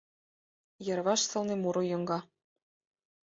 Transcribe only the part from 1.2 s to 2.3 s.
сылне муро йоҥга.